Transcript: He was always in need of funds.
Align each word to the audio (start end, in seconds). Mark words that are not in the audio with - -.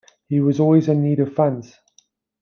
He 0.29 0.39
was 0.41 0.59
always 0.59 0.89
in 0.89 1.03
need 1.03 1.19
of 1.19 1.35
funds. 1.35 1.77